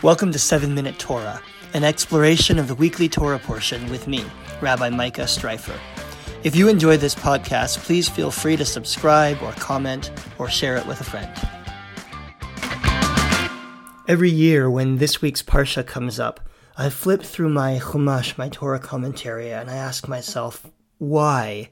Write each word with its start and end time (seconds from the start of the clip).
Welcome 0.00 0.30
to 0.30 0.38
7 0.38 0.72
Minute 0.72 0.96
Torah, 1.00 1.42
an 1.74 1.82
exploration 1.82 2.60
of 2.60 2.68
the 2.68 2.76
weekly 2.76 3.08
Torah 3.08 3.40
portion 3.40 3.90
with 3.90 4.06
me, 4.06 4.24
Rabbi 4.60 4.90
Micah 4.90 5.22
Streifer. 5.22 5.76
If 6.44 6.54
you 6.54 6.68
enjoy 6.68 6.98
this 6.98 7.16
podcast, 7.16 7.78
please 7.78 8.08
feel 8.08 8.30
free 8.30 8.56
to 8.58 8.64
subscribe 8.64 9.42
or 9.42 9.50
comment 9.54 10.12
or 10.38 10.48
share 10.48 10.76
it 10.76 10.86
with 10.86 11.00
a 11.00 11.04
friend. 11.04 11.28
Every 14.06 14.30
year, 14.30 14.70
when 14.70 14.98
this 14.98 15.20
week's 15.20 15.42
Parsha 15.42 15.84
comes 15.84 16.20
up, 16.20 16.48
I 16.76 16.90
flip 16.90 17.24
through 17.24 17.48
my 17.48 17.80
Chumash, 17.80 18.38
my 18.38 18.50
Torah 18.50 18.78
commentary, 18.78 19.52
and 19.52 19.68
I 19.68 19.74
ask 19.74 20.06
myself, 20.06 20.64
why? 20.98 21.70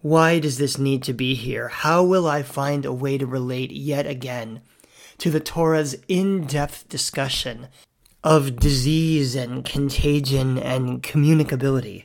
Why 0.00 0.38
does 0.38 0.56
this 0.56 0.78
need 0.78 1.02
to 1.02 1.12
be 1.12 1.34
here? 1.34 1.68
How 1.68 2.02
will 2.02 2.26
I 2.26 2.42
find 2.42 2.86
a 2.86 2.94
way 2.94 3.18
to 3.18 3.26
relate 3.26 3.72
yet 3.72 4.06
again 4.06 4.62
to 5.18 5.30
the 5.30 5.40
Torah's 5.40 5.96
in 6.08 6.46
depth 6.46 6.88
discussion 6.88 7.68
of 8.24 8.56
disease 8.56 9.34
and 9.34 9.64
contagion 9.64 10.58
and 10.58 11.02
communicability? 11.02 12.04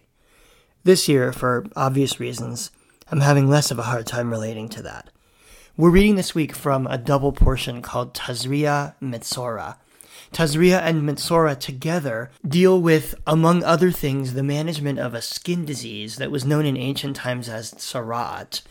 This 0.84 1.08
year, 1.08 1.32
for 1.32 1.66
obvious 1.76 2.20
reasons, 2.20 2.72
I'm 3.10 3.22
having 3.22 3.50
less 3.50 3.72
of 3.72 3.80
a 3.80 3.84
hard 3.84 4.06
time 4.06 4.32
relating 4.32 4.70
to 4.70 4.82
that. 4.84 5.10
We're 5.78 5.90
reading 5.90 6.16
this 6.16 6.36
week 6.36 6.54
from 6.54 6.86
a 6.88 6.98
double 6.98 7.32
portion 7.32 7.82
called 7.82 8.14
Tazria 8.14 8.96
Metzora. 9.02 9.78
Tazria 10.32 10.82
and 10.82 11.04
Metzora 11.04 11.58
together 11.60 12.32
deal 12.48 12.82
with, 12.82 13.16
among 13.26 13.64
other 13.64 13.92
things, 13.92 14.34
the 14.34 14.44
management 14.44 15.00
of 15.00 15.14
a 15.14 15.22
skin 15.22 15.64
disease 15.64 16.18
that 16.18 16.32
was 16.32 16.46
known 16.46 16.66
in 16.66 16.76
ancient 16.76 17.16
times 17.16 17.48
as 17.48 17.72
tzaraat. 17.74 18.62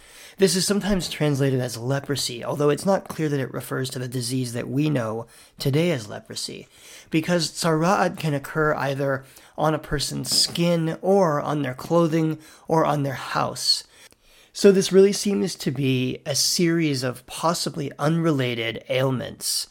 This 0.42 0.56
is 0.56 0.66
sometimes 0.66 1.08
translated 1.08 1.60
as 1.60 1.78
leprosy, 1.78 2.44
although 2.44 2.70
it's 2.70 2.84
not 2.84 3.06
clear 3.06 3.28
that 3.28 3.38
it 3.38 3.54
refers 3.54 3.88
to 3.90 4.00
the 4.00 4.08
disease 4.08 4.54
that 4.54 4.68
we 4.68 4.90
know 4.90 5.28
today 5.60 5.92
as 5.92 6.08
leprosy, 6.08 6.66
because 7.10 7.52
tzaraat 7.52 8.18
can 8.18 8.34
occur 8.34 8.74
either 8.74 9.24
on 9.56 9.72
a 9.72 9.78
person's 9.78 10.36
skin 10.36 10.98
or 11.00 11.40
on 11.40 11.62
their 11.62 11.74
clothing 11.74 12.40
or 12.66 12.84
on 12.84 13.04
their 13.04 13.12
house. 13.12 13.84
So 14.52 14.72
this 14.72 14.90
really 14.90 15.12
seems 15.12 15.54
to 15.54 15.70
be 15.70 16.18
a 16.26 16.34
series 16.34 17.04
of 17.04 17.24
possibly 17.26 17.92
unrelated 17.96 18.82
ailments 18.88 19.68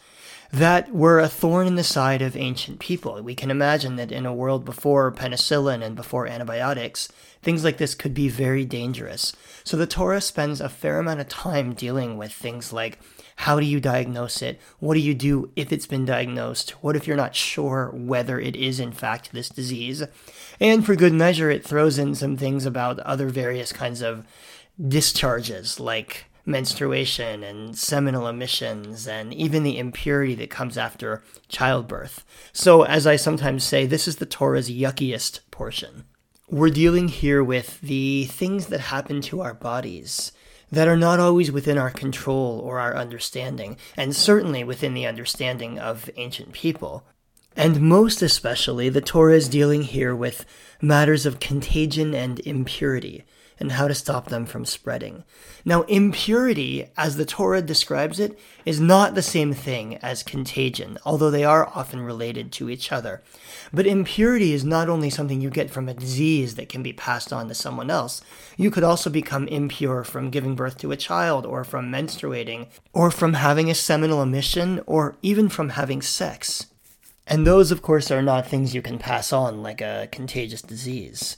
that 0.52 0.94
were 0.94 1.20
a 1.20 1.30
thorn 1.30 1.66
in 1.66 1.76
the 1.76 1.84
side 1.84 2.22
of 2.22 2.36
ancient 2.36 2.80
people. 2.80 3.22
We 3.22 3.36
can 3.36 3.50
imagine 3.50 3.96
that 3.96 4.12
in 4.12 4.26
a 4.26 4.34
world 4.34 4.66
before 4.66 5.12
penicillin 5.12 5.82
and 5.82 5.96
before 5.96 6.28
antibiotics, 6.28 7.08
things 7.42 7.64
like 7.64 7.78
this 7.78 7.96
could 7.96 8.14
be 8.14 8.28
very 8.28 8.66
dangerous. 8.66 9.34
So 9.64 9.78
the 9.78 9.88
Torah 9.88 10.20
spends 10.20 10.60
a 10.60 10.68
fair 10.68 11.00
amount 11.00 11.22
of 11.22 11.30
time 11.30 11.74
dealing 11.74 12.18
with 12.18 12.34
things 12.34 12.74
like 12.74 13.00
how 13.38 13.60
do 13.60 13.66
you 13.66 13.80
diagnose 13.80 14.42
it? 14.42 14.60
What 14.80 14.94
do 14.94 15.00
you 15.00 15.16
do 15.16 15.50
if 15.56 15.72
it's 15.72 15.88
been 15.88 16.06
diagnosed? 16.06 16.72
What 16.82 16.96
if 16.96 17.08
you're 17.08 17.18
not 17.18 17.34
sure 17.34 17.90
whether 17.94 18.40
it 18.40 18.56
is 18.56 18.80
in 18.80 18.92
fact 18.92 19.32
this 19.32 19.50
disease? 19.50 20.04
And 20.60 20.86
for 20.86 20.96
good 20.96 21.14
measure, 21.14 21.50
it 21.50 21.66
throws 21.66 21.98
in 21.98 22.14
some 22.14 22.38
things 22.38 22.66
about 22.66 23.00
other 23.00 23.30
various 23.30 23.72
kinds 23.74 24.02
of 24.02 24.28
discharges 24.80 25.80
like 25.80 26.26
menstruation 26.52 27.44
and 27.44 27.78
seminal 27.78 28.28
emissions 28.28 29.08
and 29.08 29.34
even 29.34 29.64
the 29.64 29.80
impurity 29.80 30.36
that 30.36 30.50
comes 30.50 30.78
after 30.78 31.24
childbirth. 31.48 32.24
So, 32.54 32.84
as 32.84 33.08
I 33.08 33.16
sometimes 33.16 33.64
say, 33.64 33.86
this 33.86 34.08
is 34.08 34.18
the 34.18 34.26
Torah's 34.26 34.70
yuckiest 34.70 35.50
portion. 35.50 36.04
We're 36.50 36.70
dealing 36.70 37.08
here 37.08 37.44
with 37.44 37.80
the 37.82 38.26
things 38.26 38.68
that 38.68 38.82
happen 38.82 39.22
to 39.22 39.42
our 39.42 39.54
bodies 39.54 40.34
that 40.72 40.88
are 40.88 40.98
not 40.98 41.20
always 41.20 41.52
within 41.52 41.78
our 41.78 41.90
control 41.90 42.60
or 42.60 42.80
our 42.80 42.96
understanding, 42.96 43.78
and 43.98 44.16
certainly 44.16 44.64
within 44.64 44.94
the 44.94 45.06
understanding 45.06 45.80
of 45.80 46.10
ancient 46.16 46.54
people. 46.54 47.06
And 47.56 47.82
most 47.82 48.22
especially, 48.22 48.90
the 48.90 49.02
Torah 49.02 49.36
is 49.36 49.50
dealing 49.50 49.84
here 49.84 50.16
with 50.16 50.46
matters 50.82 51.26
of 51.26 51.40
contagion 51.40 52.16
and 52.16 52.40
impurity 52.42 53.26
and 53.60 53.74
how 53.74 53.88
to 53.88 53.94
stop 53.94 54.30
them 54.30 54.46
from 54.48 54.66
spreading. 54.66 55.24
Now, 55.64 55.84
impurity, 55.84 56.88
as 56.98 57.16
the 57.16 57.26
Torah 57.26 57.62
describes 57.62 58.20
it, 58.20 58.40
is 58.66 58.80
not 58.80 59.14
the 59.14 59.22
same 59.22 59.54
thing 59.54 59.98
as 59.98 60.24
contagion, 60.24 60.98
although 61.06 61.30
they 61.30 61.44
are 61.44 61.68
often 61.76 62.02
related 62.02 62.52
to 62.54 62.72
each 62.72 62.92
other. 62.92 63.22
But 63.72 63.86
impurity 63.86 64.54
is 64.54 64.66
not 64.66 64.90
only 64.90 65.12
something 65.12 65.42
you 65.42 65.52
get 65.52 65.70
from 65.70 65.88
a 65.88 65.94
disease 65.94 66.56
that 66.56 66.70
can 66.70 66.82
be 66.82 66.92
passed 66.92 67.32
on 67.32 67.48
to 67.50 67.54
someone 67.54 67.92
else, 67.92 68.22
you 68.58 68.72
could 68.72 68.84
also 68.84 69.12
become 69.12 69.48
impure 69.48 70.04
from 70.04 70.32
giving 70.32 70.56
birth 70.56 70.80
to 70.80 70.92
a 70.92 70.98
child, 70.98 71.46
or 71.46 71.64
from 71.64 71.92
menstruating, 71.92 72.66
or 72.94 73.12
from 73.12 73.34
having 73.36 73.70
a 73.70 73.76
seminal 73.76 74.24
emission, 74.24 74.82
or 74.88 75.16
even 75.22 75.50
from 75.50 75.70
having 75.70 76.02
sex. 76.02 76.66
And 77.28 77.48
those, 77.48 77.72
of 77.72 77.82
course, 77.82 78.12
are 78.12 78.22
not 78.22 78.48
things 78.48 78.76
you 78.76 78.82
can 78.82 78.98
pass 78.98 79.32
on 79.32 79.64
like 79.64 79.82
a 79.82 80.10
contagious 80.12 80.62
disease. 80.62 81.38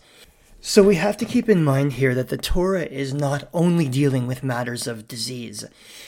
So 0.66 0.82
we 0.82 0.96
have 0.96 1.18
to 1.18 1.26
keep 1.26 1.50
in 1.50 1.62
mind 1.62 1.94
here 1.94 2.16
that 2.16 2.30
the 2.30 2.38
Torah 2.38 2.86
is 2.86 3.14
not 3.14 3.50
only 3.54 3.90
dealing 3.90 4.28
with 4.28 4.44
matters 4.44 4.88
of 4.88 5.10
disease. 5.10 5.66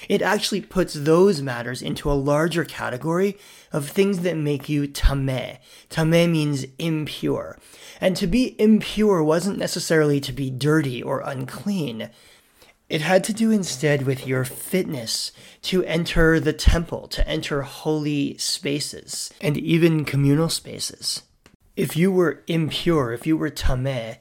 It 0.07 0.21
actually 0.21 0.61
puts 0.61 0.93
those 0.93 1.41
matters 1.41 1.81
into 1.81 2.09
a 2.09 2.13
larger 2.13 2.63
category 2.63 3.37
of 3.73 3.89
things 3.89 4.19
that 4.21 4.37
make 4.37 4.69
you 4.69 4.87
tameh. 4.87 5.57
Tameh 5.89 6.31
means 6.31 6.65
impure. 6.79 7.59
And 7.99 8.15
to 8.15 8.27
be 8.27 8.55
impure 8.57 9.21
wasn't 9.21 9.57
necessarily 9.57 10.21
to 10.21 10.31
be 10.31 10.49
dirty 10.49 11.03
or 11.03 11.19
unclean. 11.19 12.09
It 12.87 13.01
had 13.01 13.23
to 13.25 13.33
do 13.33 13.49
instead 13.49 14.03
with 14.03 14.27
your 14.27 14.45
fitness 14.45 15.31
to 15.63 15.83
enter 15.85 16.39
the 16.39 16.53
temple, 16.53 17.07
to 17.09 17.27
enter 17.27 17.63
holy 17.63 18.37
spaces, 18.37 19.33
and 19.41 19.57
even 19.57 20.05
communal 20.05 20.49
spaces. 20.49 21.23
If 21.75 21.97
you 21.97 22.11
were 22.11 22.43
impure, 22.47 23.11
if 23.11 23.25
you 23.25 23.37
were 23.37 23.49
tameh, 23.49 24.17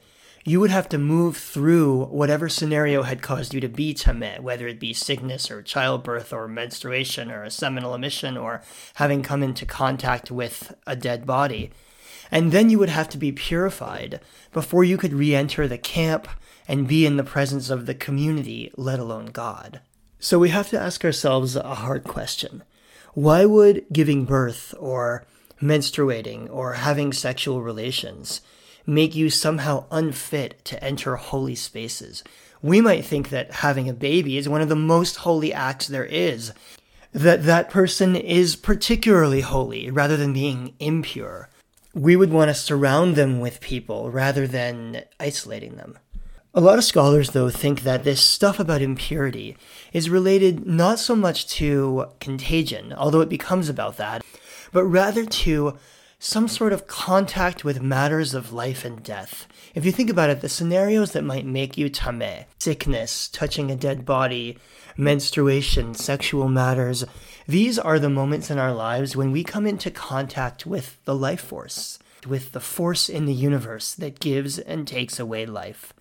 you 0.46 0.60
would 0.60 0.70
have 0.70 0.88
to 0.90 0.98
move 0.98 1.36
through 1.36 2.06
whatever 2.06 2.48
scenario 2.48 3.02
had 3.02 3.22
caused 3.22 3.52
you 3.52 3.60
to 3.60 3.68
be 3.68 3.94
tameh, 3.94 4.40
whether 4.40 4.66
it 4.66 4.80
be 4.80 4.94
sickness 4.94 5.50
or 5.50 5.62
childbirth 5.62 6.32
or 6.32 6.48
menstruation 6.48 7.30
or 7.30 7.44
a 7.44 7.50
seminal 7.50 7.94
emission 7.94 8.36
or 8.36 8.62
having 8.94 9.22
come 9.22 9.42
into 9.42 9.66
contact 9.66 10.30
with 10.30 10.74
a 10.86 10.96
dead 10.96 11.26
body. 11.26 11.70
And 12.30 12.50
then 12.50 12.70
you 12.70 12.78
would 12.78 12.88
have 12.88 13.08
to 13.10 13.18
be 13.18 13.30
purified 13.30 14.20
before 14.52 14.84
you 14.84 14.96
could 14.96 15.12
re 15.12 15.34
enter 15.34 15.68
the 15.68 15.78
camp 15.78 16.28
and 16.66 16.88
be 16.88 17.06
in 17.06 17.16
the 17.16 17.24
presence 17.24 17.70
of 17.70 17.86
the 17.86 17.94
community, 17.94 18.72
let 18.76 18.98
alone 18.98 19.26
God. 19.26 19.80
So 20.18 20.38
we 20.38 20.48
have 20.50 20.70
to 20.70 20.80
ask 20.80 21.04
ourselves 21.04 21.56
a 21.56 21.74
hard 21.74 22.04
question. 22.04 22.62
Why 23.12 23.44
would 23.44 23.84
giving 23.92 24.24
birth 24.24 24.74
or 24.78 25.26
menstruating 25.62 26.48
or 26.50 26.74
having 26.74 27.12
sexual 27.12 27.62
relations 27.62 28.40
make 28.86 29.14
you 29.14 29.30
somehow 29.30 29.86
unfit 29.90 30.62
to 30.64 30.82
enter 30.84 31.16
holy 31.16 31.54
spaces. 31.54 32.22
We 32.62 32.80
might 32.80 33.04
think 33.04 33.30
that 33.30 33.50
having 33.50 33.88
a 33.88 33.94
baby 33.94 34.36
is 34.36 34.48
one 34.48 34.60
of 34.60 34.68
the 34.68 34.76
most 34.76 35.16
holy 35.16 35.52
acts 35.52 35.86
there 35.86 36.04
is, 36.04 36.52
that 37.12 37.44
that 37.44 37.70
person 37.70 38.16
is 38.16 38.56
particularly 38.56 39.40
holy 39.40 39.90
rather 39.90 40.16
than 40.16 40.32
being 40.32 40.74
impure. 40.80 41.48
We 41.94 42.16
would 42.16 42.32
want 42.32 42.48
to 42.48 42.54
surround 42.54 43.16
them 43.16 43.40
with 43.40 43.60
people 43.60 44.10
rather 44.10 44.46
than 44.46 45.04
isolating 45.20 45.76
them. 45.76 45.98
A 46.56 46.60
lot 46.60 46.78
of 46.78 46.84
scholars, 46.84 47.30
though, 47.30 47.50
think 47.50 47.80
that 47.80 48.04
this 48.04 48.22
stuff 48.22 48.60
about 48.60 48.80
impurity 48.80 49.56
is 49.92 50.08
related 50.08 50.64
not 50.64 51.00
so 51.00 51.16
much 51.16 51.48
to 51.56 52.06
contagion, 52.20 52.92
although 52.92 53.22
it 53.22 53.28
becomes 53.28 53.68
about 53.68 53.96
that, 53.96 54.24
but 54.70 54.84
rather 54.84 55.26
to 55.26 55.76
some 56.20 56.46
sort 56.46 56.72
of 56.72 56.86
contact 56.86 57.64
with 57.64 57.82
matters 57.82 58.34
of 58.34 58.52
life 58.52 58.84
and 58.84 59.02
death. 59.02 59.48
If 59.74 59.84
you 59.84 59.90
think 59.90 60.08
about 60.08 60.30
it, 60.30 60.42
the 60.42 60.48
scenarios 60.48 61.10
that 61.10 61.24
might 61.24 61.44
make 61.44 61.76
you 61.76 61.90
tameh 61.90 62.44
sickness, 62.60 63.26
touching 63.26 63.72
a 63.72 63.76
dead 63.76 64.04
body, 64.04 64.56
menstruation, 64.96 65.92
sexual 65.92 66.48
matters, 66.48 67.04
these 67.48 67.80
are 67.80 67.98
the 67.98 68.08
moments 68.08 68.48
in 68.48 68.60
our 68.60 68.72
lives 68.72 69.16
when 69.16 69.32
we 69.32 69.42
come 69.42 69.66
into 69.66 69.90
contact 69.90 70.66
with 70.66 71.04
the 71.04 71.16
life 71.16 71.40
force, 71.40 71.98
with 72.28 72.52
the 72.52 72.60
force 72.60 73.08
in 73.08 73.26
the 73.26 73.34
universe 73.34 73.92
that 73.96 74.20
gives 74.20 74.60
and 74.60 74.86
takes 74.86 75.18
away 75.18 75.46
life. 75.46 75.92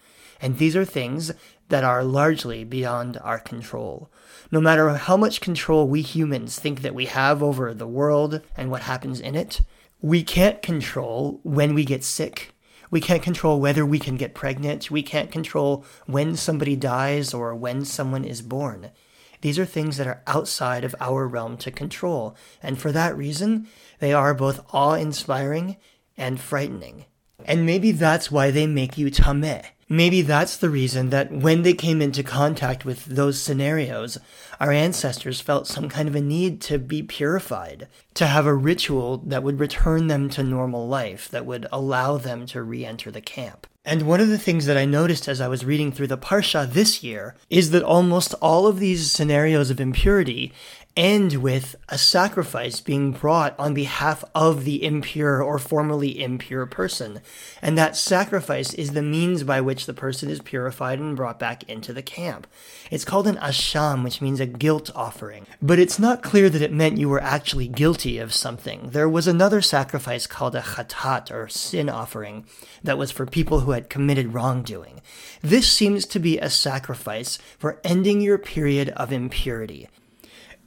And 0.44 0.58
these 0.58 0.76
are 0.76 0.84
things 0.84 1.32
that 1.70 1.86
are 1.86 2.04
largely 2.04 2.66
beyond 2.66 3.18
our 3.24 3.40
control. 3.40 4.12
No 4.52 4.60
matter 4.60 4.90
how 4.90 5.16
much 5.16 5.40
control 5.40 5.88
we 5.88 6.02
humans 6.02 6.60
think 6.60 6.82
that 6.82 6.94
we 6.94 7.06
have 7.06 7.42
over 7.42 7.74
the 7.74 7.88
world 7.88 8.42
and 8.58 8.70
what 8.70 8.82
happens 8.82 9.22
in 9.22 9.36
it, 9.36 9.62
we 10.02 10.22
can't 10.22 10.62
control 10.62 11.40
when 11.44 11.74
we 11.74 11.86
get 11.86 12.04
sick. 12.04 12.54
We 12.92 13.00
can't 13.00 13.24
control 13.24 13.62
whether 13.62 13.86
we 13.86 14.00
can 14.00 14.18
get 14.18 14.36
pregnant. 14.36 14.92
We 14.92 15.02
can't 15.02 15.32
control 15.32 15.86
when 16.08 16.36
somebody 16.36 16.76
dies 16.76 17.34
or 17.34 17.56
when 17.56 17.86
someone 17.86 18.26
is 18.26 18.42
born. 18.42 18.92
These 19.40 19.58
are 19.58 19.66
things 19.66 19.96
that 19.96 20.08
are 20.08 20.24
outside 20.28 20.84
of 20.84 20.94
our 21.00 21.26
realm 21.26 21.56
to 21.58 21.72
control, 21.72 22.36
and 22.62 22.78
for 22.78 22.92
that 22.92 23.18
reason, 23.18 23.68
they 24.00 24.14
are 24.14 24.34
both 24.34 24.60
awe 24.74 24.96
inspiring 24.96 25.78
and 26.18 26.40
frightening. 26.40 27.06
And 27.46 27.66
maybe 27.66 27.92
that's 27.92 28.30
why 28.30 28.52
they 28.52 28.68
make 28.68 28.98
you 28.98 29.10
tameh. 29.10 29.66
Maybe 29.94 30.24
that's 30.24 30.58
the 30.58 30.72
reason 30.72 31.12
that 31.12 31.32
when 31.32 31.62
they 31.62 31.76
came 31.76 32.02
into 32.02 32.24
contact 32.24 32.84
with 32.84 33.06
those 33.06 33.40
scenarios, 33.40 34.18
our 34.60 34.72
ancestors 34.72 35.40
felt 35.40 35.68
some 35.68 35.88
kind 35.88 36.10
of 36.10 36.16
a 36.16 36.20
need 36.20 36.62
to 36.62 36.80
be 36.80 37.04
purified, 37.04 37.88
to 38.16 38.26
have 38.26 38.48
a 38.48 38.56
ritual 38.56 39.18
that 39.18 39.44
would 39.44 39.60
return 39.60 40.08
them 40.08 40.30
to 40.30 40.42
normal 40.42 40.88
life, 40.88 41.30
that 41.30 41.46
would 41.46 41.68
allow 41.72 42.18
them 42.18 42.48
to 42.48 42.64
re 42.64 42.84
enter 42.84 43.12
the 43.12 43.22
camp. 43.22 43.68
And 43.86 44.08
one 44.08 44.20
of 44.20 44.30
the 44.30 44.40
things 44.40 44.66
that 44.66 44.78
I 44.78 44.86
noticed 44.86 45.28
as 45.28 45.40
I 45.40 45.48
was 45.48 45.64
reading 45.64 45.92
through 45.92 46.08
the 46.08 46.18
Parsha 46.18 46.68
this 46.68 47.04
year 47.04 47.36
is 47.52 47.70
that 47.70 47.84
almost 47.84 48.34
all 48.42 48.66
of 48.66 48.80
these 48.80 49.12
scenarios 49.12 49.70
of 49.70 49.80
impurity 49.80 50.54
end 50.96 51.34
with 51.42 51.76
a 51.90 51.98
sacrifice 51.98 52.80
being 52.80 53.12
brought 53.12 53.58
on 53.60 53.74
behalf 53.74 54.24
of 54.36 54.64
the 54.64 54.84
impure 54.84 55.42
or 55.42 55.58
formerly 55.58 56.22
impure 56.22 56.66
person. 56.66 57.20
And 57.62 57.78
that 57.78 57.96
sacrifice 57.96 58.74
is 58.74 58.92
the 58.92 59.02
means 59.02 59.44
by 59.44 59.60
which 59.62 59.86
the 59.86 59.94
person 59.94 60.30
is 60.30 60.40
purified 60.40 61.00
and 61.00 61.16
brought 61.16 61.40
back 61.40 61.68
into 61.70 61.94
the 61.94 62.04
camp. 62.04 62.46
It's 62.92 63.06
called 63.06 63.28
an 63.28 63.38
asham, 63.38 64.04
which 64.04 64.22
means 64.22 64.40
a 64.40 64.46
guilt 64.46 64.92
offering. 64.96 65.48
But 65.62 65.80
it's 65.80 65.98
not 65.98 66.22
clear 66.22 66.50
that 66.50 66.62
it 66.62 66.72
meant 66.72 67.00
you 67.00 67.10
were 67.10 67.22
actually 67.22 67.68
guilty 67.68 68.20
of 68.20 68.34
something. 68.34 68.90
There 68.92 69.10
was 69.10 69.28
another 69.28 69.62
sacrifice 69.62 70.28
called 70.28 70.56
a 70.56 70.62
chatat, 70.62 71.32
or 71.32 71.48
sin 71.48 71.90
offering, 71.90 72.46
that 72.84 72.98
was 72.98 73.12
for 73.12 73.26
people 73.26 73.62
who 73.62 73.72
had 73.72 73.90
committed 73.90 74.34
wrongdoing. 74.34 75.02
This 75.42 75.72
seems 75.72 76.06
to 76.08 76.20
be 76.20 76.38
a 76.38 76.50
sacrifice 76.50 77.40
for 77.58 77.80
ending 77.84 78.22
your 78.22 78.38
period 78.38 78.90
of 78.90 79.12
impurity. 79.12 79.90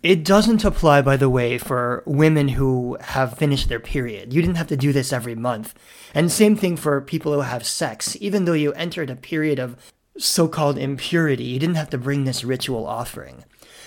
It 0.02 0.24
doesn't 0.24 0.64
apply, 0.64 1.02
by 1.02 1.16
the 1.16 1.30
way, 1.30 1.58
for 1.58 2.02
women 2.06 2.48
who 2.48 2.96
have 3.00 3.38
finished 3.38 3.68
their 3.68 3.80
period. 3.80 4.32
You 4.32 4.40
didn't 4.40 4.56
have 4.56 4.68
to 4.68 4.76
do 4.76 4.92
this 4.92 5.12
every 5.12 5.34
month. 5.34 5.74
And 6.14 6.30
same 6.30 6.54
thing 6.54 6.76
for 6.76 7.00
people 7.00 7.32
who 7.32 7.40
have 7.40 7.66
sex. 7.66 8.16
Even 8.20 8.44
though 8.44 8.52
you 8.52 8.72
entered 8.74 9.10
a 9.10 9.16
period 9.16 9.58
of 9.58 9.76
so 10.18 10.48
called 10.48 10.78
impurity, 10.78 11.44
you 11.44 11.58
didn't 11.58 11.76
have 11.76 11.90
to 11.90 11.98
bring 11.98 12.24
this 12.24 12.44
ritual 12.44 12.86
offering. 12.86 13.44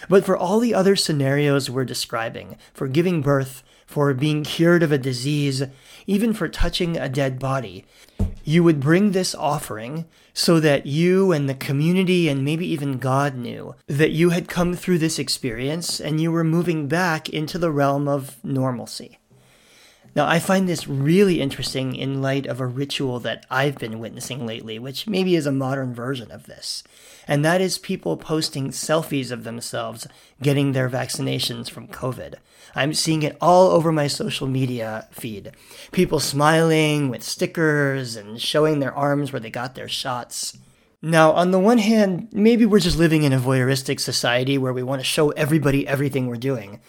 But 0.10 0.26
for 0.26 0.38
all 0.38 0.60
the 0.60 0.74
other 0.74 0.96
scenarios 0.96 1.70
we're 1.70 1.86
describing, 1.86 2.58
for 2.74 2.88
giving 2.88 3.22
birth, 3.22 3.64
for 3.90 4.14
being 4.14 4.44
cured 4.44 4.84
of 4.84 4.92
a 4.92 5.00
disease, 5.00 5.64
even 6.06 6.32
for 6.32 6.48
touching 6.48 6.96
a 6.96 7.10
dead 7.10 7.40
body, 7.40 7.84
you 8.44 8.64
would 8.64 8.80
bring 8.80 9.14
this 9.14 9.34
offering 9.34 10.06
so 10.32 10.60
that 10.60 10.86
you 10.86 11.32
and 11.32 11.50
the 11.50 11.56
community 11.56 12.30
and 12.30 12.46
maybe 12.46 12.68
even 12.68 13.00
God 13.00 13.34
knew 13.34 13.74
that 13.88 14.12
you 14.12 14.30
had 14.30 14.48
come 14.48 14.76
through 14.76 15.00
this 15.00 15.18
experience 15.18 16.00
and 16.00 16.22
you 16.22 16.32
were 16.32 16.44
moving 16.44 16.88
back 16.88 17.30
into 17.30 17.58
the 17.58 17.72
realm 17.72 18.08
of 18.08 18.38
normalcy. 18.44 19.18
Now, 20.20 20.28
I 20.28 20.40
find 20.40 20.68
this 20.68 20.86
really 20.86 21.40
interesting 21.40 21.96
in 21.96 22.22
light 22.22 22.46
of 22.46 22.60
a 22.60 22.68
ritual 22.68 23.22
that 23.22 23.46
I've 23.50 23.78
been 23.78 24.00
witnessing 24.00 24.46
lately, 24.46 24.78
which 24.78 25.08
maybe 25.08 25.34
is 25.34 25.46
a 25.46 25.52
modern 25.54 25.94
version 25.94 26.30
of 26.30 26.46
this. 26.46 26.84
And 27.26 27.46
that 27.46 27.62
is 27.62 27.78
people 27.78 28.18
posting 28.18 28.72
selfies 28.72 29.32
of 29.32 29.46
themselves 29.46 30.08
getting 30.42 30.74
their 30.74 30.90
vaccinations 30.90 31.70
from 31.70 31.88
COVID. 31.88 32.34
I'm 32.76 32.94
seeing 32.94 33.24
it 33.24 33.38
all 33.40 33.70
over 33.70 33.94
my 33.94 34.08
social 34.08 34.46
media 34.46 35.08
feed. 35.10 35.54
People 35.94 36.20
smiling 36.20 37.08
with 37.08 37.24
stickers 37.24 38.18
and 38.18 38.42
showing 38.42 38.82
their 38.82 38.94
arms 38.94 39.32
where 39.32 39.40
they 39.40 39.50
got 39.50 39.76
their 39.76 39.88
shots. 39.88 40.58
Now, 41.02 41.32
on 41.32 41.52
the 41.52 41.60
one 41.60 41.78
hand, 41.78 42.28
maybe 42.34 42.66
we're 42.66 42.80
just 42.80 42.98
living 42.98 43.24
in 43.24 43.32
a 43.32 43.40
voyeuristic 43.40 44.02
society 44.02 44.58
where 44.58 44.74
we 44.74 44.84
want 44.84 45.00
to 45.00 45.06
show 45.06 45.30
everybody 45.30 45.88
everything 45.88 46.28
we're 46.28 46.36
doing. 46.36 46.82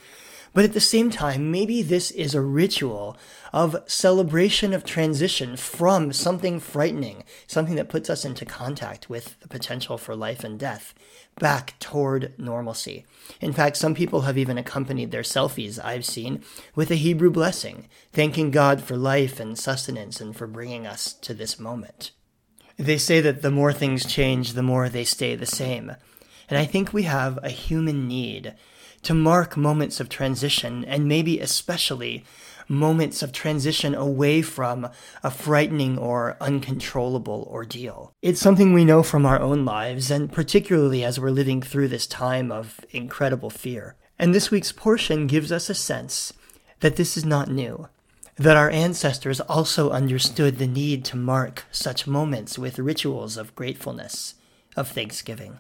But 0.53 0.65
at 0.65 0.73
the 0.73 0.81
same 0.81 1.11
time, 1.11 1.51
maybe 1.51 1.83
this 1.83 2.11
is 2.11 2.35
a 2.35 2.41
ritual 2.41 3.17
of 3.53 3.77
celebration 3.87 4.73
of 4.73 4.85
transition 4.85 5.57
from 5.57 6.13
something 6.13 6.59
frightening, 6.59 7.25
something 7.47 7.77
that 7.77 7.89
puts 7.89 8.11
us 8.11 8.25
into 8.25 8.45
contact 8.45 9.09
with 9.09 9.39
the 9.41 9.49
potential 9.49 9.97
for 9.97 10.17
life 10.17 10.43
and 10.43 10.59
death, 10.59 10.93
back 11.39 11.79
toward 11.79 12.35
normalcy. 12.39 13.07
In 13.41 13.53
fact, 13.53 13.77
some 13.77 13.95
people 13.95 14.23
have 14.23 14.37
even 14.37 14.59
accompanied 14.59 15.13
their 15.13 15.23
selfies, 15.23 15.83
I've 15.83 16.05
seen, 16.05 16.43
with 16.75 16.91
a 16.91 16.97
Hebrew 16.97 17.31
blessing, 17.31 17.89
thanking 18.13 18.51
God 18.51 18.83
for 18.83 18.97
life 18.97 19.39
and 19.39 19.59
sustenance 19.59 20.21
and 20.21 20.37
for 20.37 20.47
bringing 20.47 20.87
us 20.87 21.13
to 21.15 21.33
this 21.33 21.59
moment. 21.61 22.11
They 22.77 22.99
say 22.99 23.21
that 23.21 23.43
the 23.43 23.51
more 23.51 23.73
things 23.73 24.07
change, 24.07 24.55
the 24.55 24.63
more 24.63 24.89
they 24.89 25.05
stay 25.05 25.35
the 25.35 25.47
same. 25.47 25.93
And 26.51 26.59
I 26.59 26.65
think 26.65 26.93
we 26.93 27.05
have 27.05 27.39
a 27.43 27.49
human 27.49 28.09
need 28.09 28.55
to 29.03 29.15
mark 29.15 29.57
moments 29.57 30.01
of 30.01 30.09
transition, 30.09 30.85
and 30.85 31.07
maybe 31.07 31.39
especially 31.39 32.25
moments 32.69 33.23
of 33.23 33.33
transition 33.33 33.95
away 33.95 34.43
from 34.43 34.89
a 35.23 35.31
frightening 35.31 35.97
or 35.97 36.37
uncontrollable 36.41 37.49
ordeal. 37.51 38.13
It's 38.21 38.41
something 38.41 38.73
we 38.73 38.85
know 38.85 39.03
from 39.03 39.25
our 39.25 39.41
own 39.41 39.65
lives, 39.65 40.11
and 40.11 40.31
particularly 40.31 41.05
as 41.05 41.19
we're 41.19 41.31
living 41.31 41.63
through 41.63 41.89
this 41.89 42.07
time 42.07 42.53
of 42.53 42.81
incredible 42.91 43.51
fear. 43.51 43.97
And 44.19 44.35
this 44.35 44.51
week's 44.51 44.73
portion 44.73 45.27
gives 45.27 45.51
us 45.51 45.71
a 45.71 45.75
sense 45.75 46.33
that 46.81 46.97
this 46.97 47.17
is 47.17 47.25
not 47.25 47.49
new, 47.49 47.89
that 48.37 48.57
our 48.57 48.71
ancestors 48.71 49.41
also 49.41 49.91
understood 49.91 50.59
the 50.59 50.67
need 50.67 51.05
to 51.07 51.17
mark 51.17 51.65
such 51.71 52.07
moments 52.07 52.59
with 52.59 52.79
rituals 52.79 53.37
of 53.37 53.55
gratefulness, 53.55 54.35
of 54.77 54.89
thanksgiving. 54.89 55.59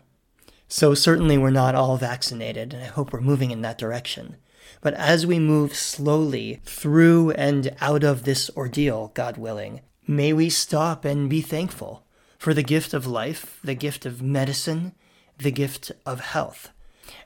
So 0.72 0.94
certainly 0.94 1.36
we're 1.36 1.50
not 1.50 1.74
all 1.74 1.96
vaccinated, 1.96 2.72
and 2.72 2.82
I 2.82 2.86
hope 2.86 3.12
we're 3.12 3.20
moving 3.20 3.50
in 3.50 3.60
that 3.62 3.76
direction. 3.76 4.36
But 4.80 4.94
as 4.94 5.26
we 5.26 5.40
move 5.40 5.74
slowly 5.74 6.60
through 6.64 7.32
and 7.32 7.74
out 7.80 8.04
of 8.04 8.22
this 8.22 8.48
ordeal, 8.56 9.10
God 9.14 9.36
willing, 9.36 9.80
may 10.06 10.32
we 10.32 10.48
stop 10.48 11.04
and 11.04 11.28
be 11.28 11.40
thankful 11.40 12.06
for 12.38 12.54
the 12.54 12.62
gift 12.62 12.94
of 12.94 13.04
life, 13.04 13.58
the 13.64 13.74
gift 13.74 14.06
of 14.06 14.22
medicine, 14.22 14.92
the 15.38 15.50
gift 15.50 15.90
of 16.06 16.20
health. 16.20 16.70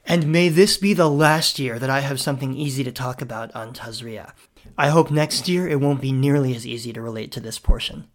And 0.06 0.32
may 0.32 0.48
this 0.48 0.78
be 0.78 0.94
the 0.94 1.10
last 1.10 1.58
year 1.58 1.78
that 1.78 1.90
I 1.90 2.00
have 2.00 2.22
something 2.22 2.54
easy 2.54 2.82
to 2.82 2.92
talk 2.92 3.20
about 3.20 3.54
on 3.54 3.74
Tazria. 3.74 4.32
I 4.78 4.88
hope 4.88 5.10
next 5.10 5.48
year 5.48 5.68
it 5.68 5.80
won't 5.80 6.00
be 6.00 6.12
nearly 6.12 6.56
as 6.56 6.66
easy 6.66 6.94
to 6.94 7.02
relate 7.02 7.30
to 7.32 7.40
this 7.40 7.58
portion. 7.58 8.08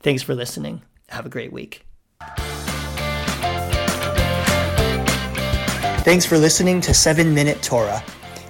Thanks 0.00 0.22
for 0.22 0.34
listening. 0.34 0.80
Have 1.10 1.26
a 1.26 1.30
great 1.30 1.52
week. 1.52 1.84
Thanks 6.02 6.24
for 6.24 6.38
listening 6.38 6.80
to 6.80 6.94
7 6.94 7.34
Minute 7.34 7.62
Torah. 7.62 8.02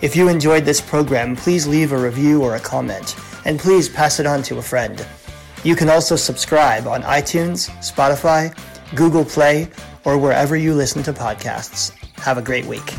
If 0.02 0.14
you 0.14 0.28
enjoyed 0.28 0.64
this 0.64 0.80
program, 0.80 1.34
please 1.34 1.66
leave 1.66 1.90
a 1.90 1.98
review 1.98 2.44
or 2.44 2.54
a 2.54 2.60
comment, 2.60 3.16
and 3.44 3.58
please 3.58 3.88
pass 3.88 4.20
it 4.20 4.24
on 4.24 4.44
to 4.44 4.58
a 4.58 4.62
friend. 4.62 5.04
You 5.64 5.74
can 5.74 5.90
also 5.90 6.14
subscribe 6.14 6.86
on 6.86 7.02
iTunes, 7.02 7.68
Spotify, 7.80 8.56
Google 8.94 9.24
Play, 9.24 9.68
or 10.04 10.16
wherever 10.16 10.56
you 10.56 10.74
listen 10.74 11.02
to 11.02 11.12
podcasts. 11.12 11.90
Have 12.20 12.38
a 12.38 12.42
great 12.42 12.66
week. 12.66 12.94